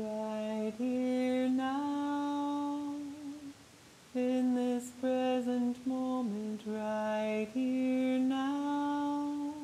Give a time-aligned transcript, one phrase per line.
[0.00, 2.94] right here now,
[4.14, 9.54] in this present moment, right here now.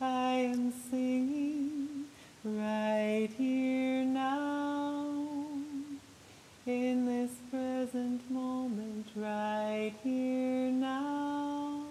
[0.00, 2.06] I am singing
[2.44, 5.26] right here now,
[6.66, 11.84] in this present moment, right here now.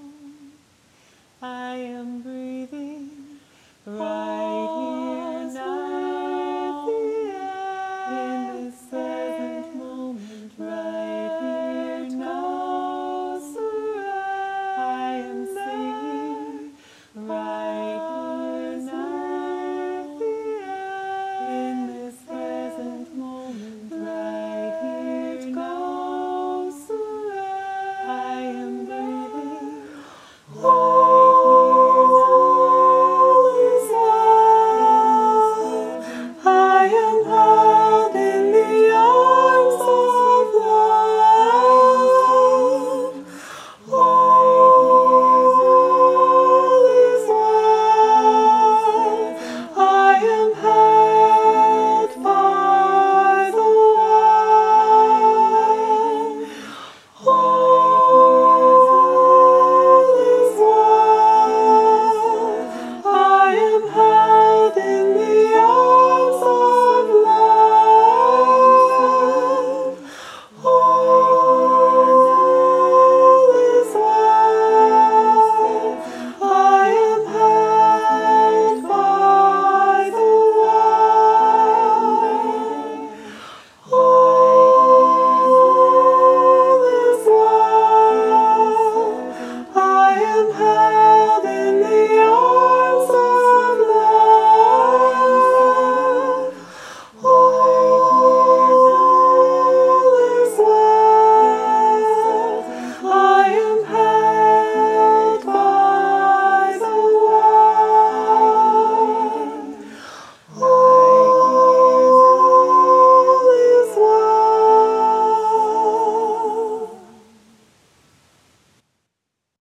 [1.41, 2.32] I am.